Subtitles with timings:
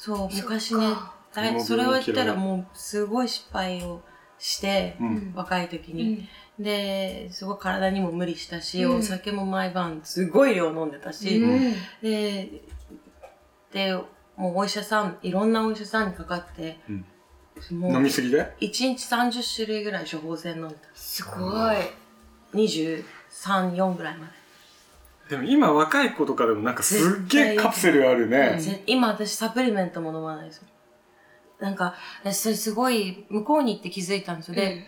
[0.00, 0.94] そう、昔ね、
[1.34, 4.00] だいそれを言ったらもうすごい失敗を
[4.38, 5.32] して、うん。
[5.36, 6.26] 若い時うに。
[6.58, 6.64] ん。
[6.64, 8.96] で、すごい体にも無理したし、うん。
[8.96, 11.74] お酒も毎晩すごい量飲んでたし、うん。
[12.00, 12.62] で、
[13.74, 13.92] で、
[14.36, 17.04] もうお医者さん、いろんなお医者さんにかかって、うん。
[17.78, 20.80] もう飲みすぎで？1日30種類ぐらい処方箋飲んでた。
[20.94, 21.76] すごい。
[22.54, 24.39] 23、4ぐらいまで。
[25.30, 28.58] でも今若い子とかでもなんかすっげえカプセルあるね。
[28.58, 30.64] ぜ今私サプリメントも飲まないですよ。
[31.60, 31.94] なんか、
[32.24, 34.54] 私それすごい、向こうに行って気づいたんですよ。
[34.54, 34.82] で、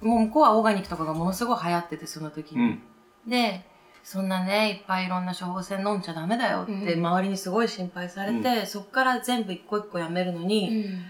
[0.00, 2.62] もう向こうはオーガニックとかがものすごい流行ってて、その時に。
[2.62, 2.82] うん。
[3.26, 3.66] で、
[4.04, 11.02] そんなね、いっぱいいろんな処方箋飲んじゃダメだよって、うん周りにすごい心配されて、そっから全部一個一個やめるのに、うん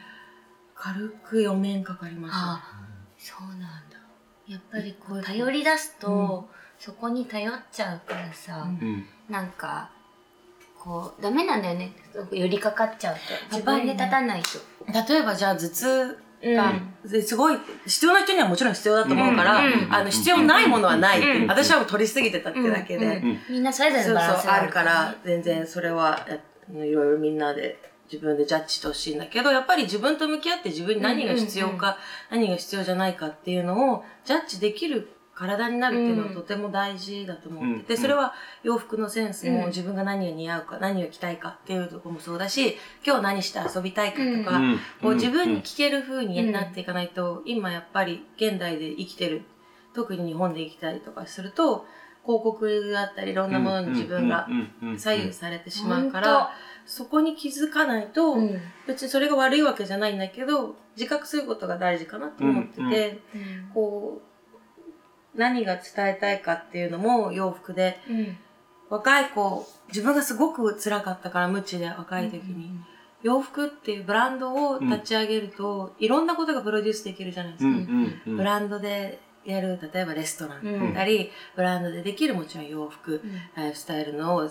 [0.81, 2.39] 軽く4年かかりました。
[2.41, 2.63] あ
[3.19, 3.99] そうなんだ。
[4.47, 8.87] やっぱりこう頼り出すと、そこに頼っちゃうからさ、うん。
[8.87, 9.07] うん。
[9.29, 9.91] なんか、
[10.79, 11.93] こう、ダメなんだよね。
[12.31, 13.21] 寄りかかっちゃうと。
[13.57, 14.59] 自分で立たないと。
[15.13, 16.55] 例えばじゃあ頭痛うん。
[16.55, 16.73] が、
[17.05, 19.73] ですごい必要な人にはもちろん必要だと思うから、うん。
[19.73, 19.95] うん。
[19.95, 21.19] あの必要ないものはない。
[21.19, 21.47] って、うん。
[21.49, 23.13] 私はもう取りすぎてたってだけで、うん。
[23.13, 23.39] うん。
[23.51, 27.79] みんなそれぞれのバランスがあるから全然それはやいろいろみんなで
[28.11, 31.99] 自分でジャッジしてほしいんだけどやっぱり自分と向き合って自分に何が必要か、
[32.31, 36.35] 何が必要じゃないかっていうのをジャッジできる体になるっていうのはうん。
[36.35, 38.01] とても大事だと思ってて、うん。
[38.01, 39.67] それは洋服のセンスもうん。
[39.69, 44.79] 自分が何が似合うか何を着たいかっていうところもそうだし今日何して遊びたいかとか、うん。
[45.01, 49.43] こう自分に聞ける風になっていかないと、今やっぱり現代で生きてる
[49.95, 51.87] 特に日本で生きたりとかすると
[52.25, 54.47] 広告だったりいろんなものに自分が
[54.99, 56.51] 左右されてしまうから、
[56.85, 58.61] そこに気づかないと、うん。
[58.87, 62.87] 別にそれが悪いわけじゃないんだけど自覚することが大事かなと思ってて、うん。
[62.87, 63.21] うん。
[63.73, 64.38] こう
[65.39, 67.99] 何が伝えたいかっていうのも洋服で。
[68.09, 68.37] うん。
[68.91, 72.73] 若い子自分がすごく辛かったから無知で若い時に、
[73.23, 77.71] 洋服っていうブランドを立ち上げると、いろんなことがプロデュースできるじゃないですか。
[78.27, 83.23] ブランドでやる例えばレストランだったり、ブランドでできるもちろん洋服、
[83.55, 84.49] ライフスタイルの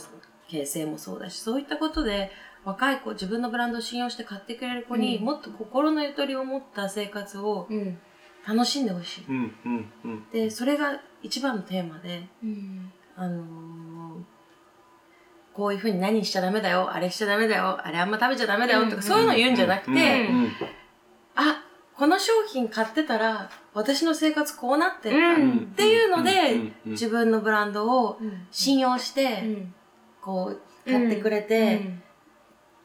[0.47, 2.31] 形成もそうだしそういったことで
[2.63, 5.25] 若い子自分のブランドを信用して買ってくれる子に、うん。
[5.25, 7.97] もっと心のゆとりを持った生活をうん
[8.47, 9.25] 楽しんでほしい。
[9.27, 10.23] うんうんうん。
[10.31, 12.91] でそれが一番のテーマで、うん。
[13.15, 13.47] あのー
[15.53, 20.01] こういうふうに何しちゃダメだよあれしちゃダメだよあれあんま食べちゃダメだよとか、うんそういうの言うんじゃなくて、うんう
[20.47, 20.51] ん
[21.33, 21.63] あ
[21.95, 26.73] この商品買ってたら私の生活こうなってった、うんっていうので、うん。
[26.85, 29.73] うん自分のブランドをうん信用して、うん。
[30.21, 30.53] こ
[30.85, 31.81] う買ってくれて、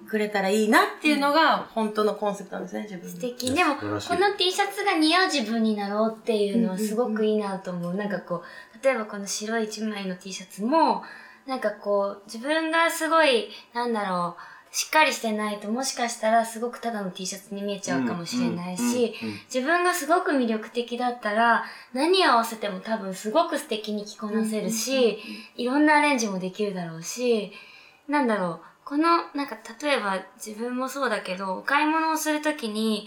[0.08, 3.10] くれたらいいなっていうのが本当のコンセプトなんですね自分の。
[3.10, 3.54] 素敵。
[3.54, 4.00] でもこの
[4.36, 7.94] T シャツが似合う自分になろうっていうのはすごくいいなと思う。
[7.94, 11.02] なんかこう、例えばこの白い一枚の T シャツも、
[11.46, 19.14] なんかこう、自分がすごい、なんだろう、しっかりしてないともしかしたらすごくただの T シャツに見えちゃうかもしれないし、
[19.52, 25.18] 自分がすごく魅力的だったら、何合わせても多分すごく素敵に着こなせるし、
[25.56, 27.52] いろんなアレンジもできるだろうし、
[28.08, 33.06] なんだろう、この、なんか例えば自分もそうだけど、お買い物をするときに、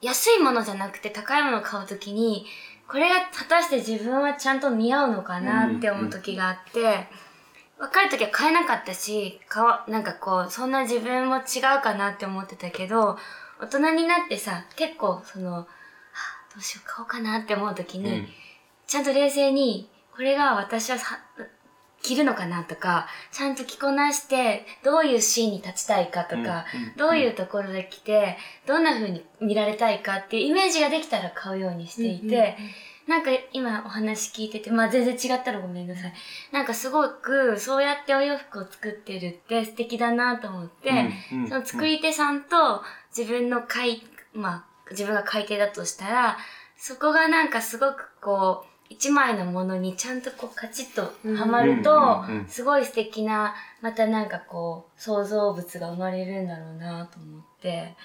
[0.00, 2.44] 安いものじゃなくて高いものを買うときに、
[2.88, 7.06] これが果たして自分はちゃんと似合うのかなって思うときがあって、
[7.78, 11.40] 若い時は買えなかったし、買わ、なんかこう、そんな自分も違
[11.78, 13.16] うかなって思ってたけど、
[13.60, 15.66] 大人になってさ、結構その、はあ
[16.54, 18.26] どうしよう買おうかなって思う時に、
[18.86, 21.18] ちゃんと冷静に、これが私はさ
[22.02, 28.36] 着るのかなとか、ちゃんと着こなして、どういうシーンに立ちたいかとか、どういうところで着て、
[28.66, 32.56] どんな風に見られたいかっていうイメージができたら買うようにしていて、
[33.06, 36.12] なんか今お話聞いてて、まあ全然違ったらごめんなさい。
[36.52, 40.90] なんかすごくそうやってお洋服を作ってるって素敵だなと思って、
[41.48, 42.82] その作り手さんと
[43.16, 44.02] 自分の買い、
[44.34, 46.38] まあ自分が買い手だとしたら、
[46.76, 51.02] そこがなんかすごくこう、一枚のものにちゃんとこうカチッと
[51.34, 57.96] はまるとうんうんうん、すごい素敵な、またなんかこう、創造物が生まれるんだろうなと思って。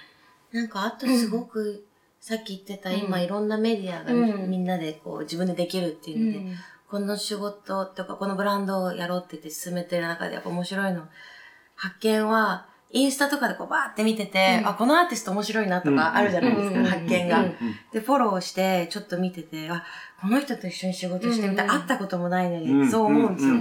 [0.52, 1.86] なんかあとすごく、
[2.22, 3.00] さっき言ってた、うん。
[3.00, 4.50] 今いろんなメディアがうん。
[4.50, 6.56] みんなでこう自分でできるっていうので、
[6.90, 11.08] この仕事とかこのブランドをやろうって言って進めてる中でやっぱ面白いの。
[11.76, 14.68] 発見は、インスタとかでこうバーって見てて、うん。
[14.70, 17.56] あ、このアーティスト面白いなとかあるじゃないですか、うん発見が、うん
[17.92, 19.84] で、フォローしてちょっと見てて、あ、
[20.22, 21.66] この人と一緒に仕事してみたい。
[21.66, 23.56] うん会ったこともないのに、そう思うんですよ。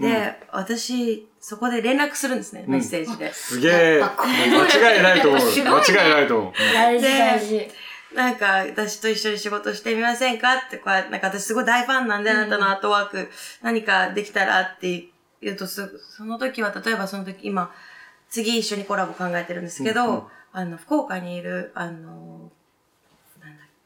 [0.00, 3.32] で、私、そこで連絡するんですね、メッセージで。
[3.32, 4.00] すげえ。
[4.02, 5.40] 間違いないと思う。
[5.46, 6.52] 間違いないと思う。
[6.74, 7.68] 大事大事。
[8.14, 10.54] なんか、私と一緒に仕事してみませんか？
[10.56, 13.30] って、こうやってなんか私すごい大ファンなんで、あなたのアートワーク、
[13.62, 15.06] 何かできたらって
[15.40, 17.72] 言うとす、その時は、例えばその時、今、
[18.32, 20.22] 次一緒にコラボ考えてるんですけど、うんうん
[20.54, 22.52] あの、福岡にいる、あの、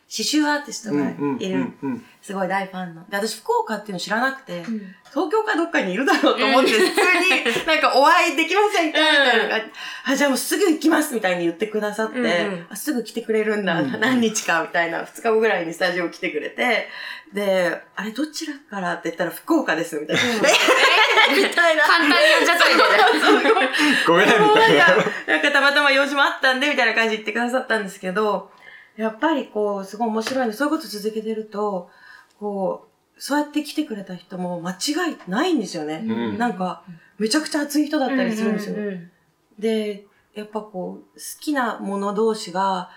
[0.09, 3.09] 刺繍アーティストがいる、うんうんすごい大ファンの。
[3.09, 4.65] で、私福岡っていうの知らなくて、うん。
[5.11, 8.99] 東京かどっかにいるだろうと思って、 普通になんかお会いできませんか？
[8.99, 9.67] みたいな感じ、
[10.07, 12.25] あ、じゃあもうすぐ行きますみたいに言ってくださって、うん。
[12.27, 16.89] うんあすぐ来てくれるんだ、うんうん何日かみたいな、2日後ぐらいにスタジオ来てくれて、
[17.33, 20.23] で、あれどちらからって言ったら福岡ですみたいな。
[20.23, 20.27] え
[21.43, 21.83] みたいな。
[21.85, 23.69] 簡単に呼 んじゃったみたいな。
[24.05, 24.87] ごめんみたいな。
[25.29, 28.51] なんかたまたま用事もあったんで、みたいな感じで言ってくださったんですけど、
[28.97, 30.53] やっぱりこう、すごい面白いの。
[30.53, 31.91] そういうこと続けてると、
[32.39, 36.05] こう、そうやって来てくれた人も間違いないんですよね。
[36.07, 36.39] うん。
[36.39, 36.83] なんか、
[37.19, 38.77] めちゃくちゃ熱い人だったりするんですよ。
[38.77, 39.11] うんうん
[39.59, 40.05] で、
[40.35, 42.91] やっぱこう、好きなもの同士が、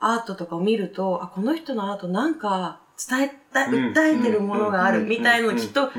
[0.00, 3.92] アートとかを見ると、あ、この人のアートなんか伝えた、うん。
[3.92, 5.90] 訴えてるものがあるみたいのをきっと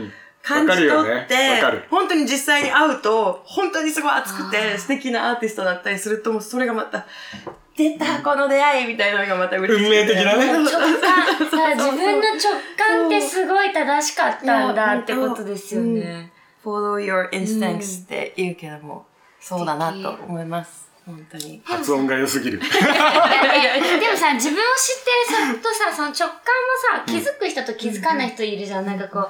[0.43, 7.07] 感じ取ってる、本当に実際に会うと、本当にすごい熱くて素敵なアーティストだったりすると、もうそれがまた、
[7.77, 12.39] 出たこの出会いみたいなのがまた嬉しくて運命的なね直感、だから自分の直
[12.77, 16.31] 感ってすごい正しかったんだってことですよね。
[16.63, 19.05] follow your instincts って言うけども、
[19.39, 20.85] そうだなと思います。
[21.05, 21.61] 本当に。
[21.63, 22.59] 発音が良すぎる。
[22.59, 26.41] でもさ、自分を知ってる人とさ、その直感も
[26.97, 28.85] さ、気づく人と気づかない人いるじゃん。
[28.85, 29.29] なんかこう、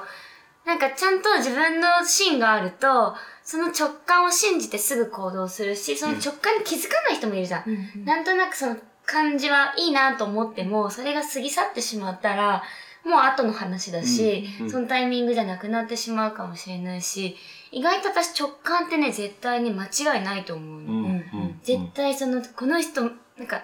[0.66, 3.14] なんかちゃんと自分の芯があると、
[3.44, 8.04] その直感を信じてすぐ行動するし、その直感に気づかない人もいるじゃん。
[8.04, 12.64] なんとなくその感じはいいなと思っても、それが過ぎ去ってしまったら、
[13.04, 17.36] もう後の話だし、うんうんそのタイミングじゃなくなってしまうかもしれないし、
[17.70, 20.92] 意外と私直感ってね、絶対に間違いないと思うの。
[20.92, 23.62] うんうん絶対その、この人、なんか、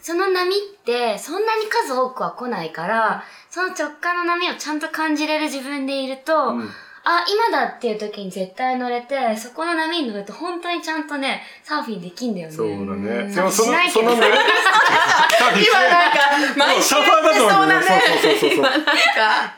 [0.00, 6.70] その波ってそんなに数多くは来ないから、その直感の波をちゃんと感じれる自分でいると、うん。
[7.08, 12.54] あ、今だっていう時に絶対乗れて、そこの波に乗ると本当にちゃんとね、サーフィンできんだよね。
[12.54, 12.84] そうだね。
[12.84, 12.92] う
[13.24, 16.18] んでもそのしない、けどそのね、 今なんか、
[16.54, 17.86] 毎週サーファーだと思うねそうだね。
[18.20, 18.92] そうそうそうそう今なんか、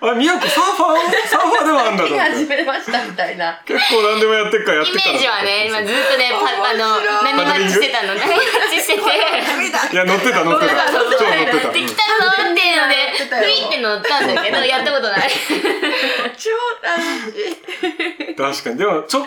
[0.00, 2.44] あ、みやこサーファーサーファーでもあんだと思始。
[2.46, 3.60] めましたみたいな。
[3.66, 5.00] 結構何でもやってっからやってイメ。
[5.00, 8.14] ージはね、今ずっとね、パあの、面白い波待ちしてたの。
[8.14, 9.00] 波待ちしてて。
[9.00, 10.92] いや、乗ってた乗ってた。
[10.92, 11.72] 乗ってた。
[11.72, 15.30] できたぞっていうので、ふいって乗ったんだけど、やったことない。
[16.38, 16.50] 超
[16.82, 17.39] 楽しい。
[18.36, 18.76] 確かに。
[18.76, 19.26] でも直感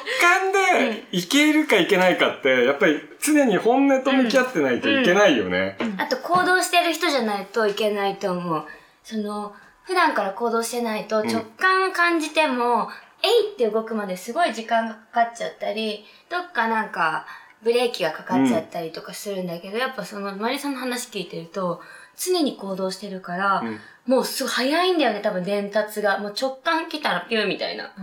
[0.79, 5.77] でいけるかいけないかって、やっぱり常に本音と向き合ってないといけないよね。
[5.97, 8.65] あと行動してる人じゃないといけないと思う。
[9.03, 12.89] その、普段から行動してないと直感を感じても、
[13.21, 17.25] えいって動くまですごい時間がかかっちゃったり、どっかなんか
[17.63, 21.81] ブレーキがかかっちゃったりとかするんだけど、やっぱそのマリさんの話聞いてると、
[22.17, 26.19] 常に行動してるから、うんもうすごい早いんだよね、多分伝達が。
[26.19, 27.93] もう直感来たらピューみたいな。
[27.95, 28.01] で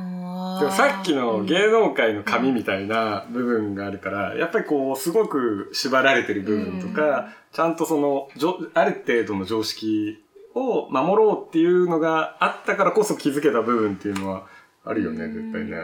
[0.64, 10.24] もさっきの芸能界の紙みたいな部分があるから、やっぱりこう、すごく縛られてる部分とか、ちゃんとその、じょある程度の常識
[10.54, 14.46] を守ろうっていうのがあったからこそ気づけた部分っていうのは
[14.86, 15.76] あるよね、絶対ね。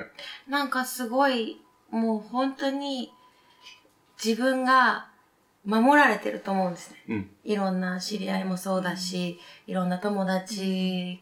[0.49, 3.13] なんかすごい、もう本当に
[4.23, 5.09] 自分が
[5.67, 6.97] 守られてると思うんですね。
[7.09, 7.31] うん。
[7.45, 11.21] いろんな知り合いもそうだし、いろんな友達、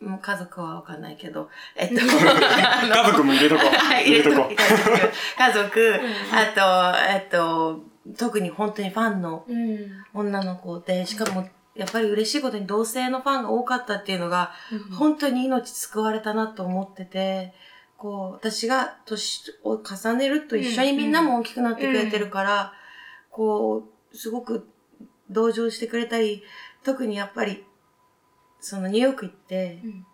[0.00, 3.68] も家族はわかんないけど、 えっと、家族も入れとこう。
[3.74, 4.90] はい入れとこ家族、
[5.36, 6.00] 家族
[6.32, 7.82] あと、えっと、
[8.18, 10.04] 特に本当にファンのうん。
[10.12, 14.52] 女の子で、しかも、やっぱり嬉しいことに同性のファンが多かったっていうのが、
[14.96, 17.52] 本当に命救われたなと思ってて、
[17.96, 22.72] こう、私が年を重ねると一緒にみんなも大きくなってくれてるから、
[23.34, 24.68] こう、すごく
[25.28, 26.44] 同情してくれたり、
[26.84, 27.64] 特にやっぱり、
[28.60, 30.06] そのニューヨーク行って、うん。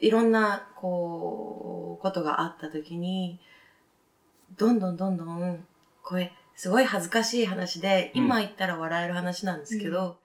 [0.00, 3.40] いろんな、こう、ことがあった時に、
[4.58, 5.66] どんどんどんどん、
[6.02, 8.24] これ、すごい恥ずかしい話で、うん。
[8.24, 10.18] 今言ったら笑える話なんですけど、